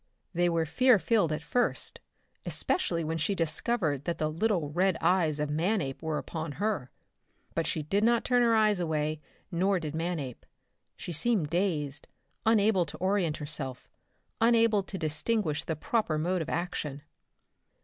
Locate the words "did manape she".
9.79-11.13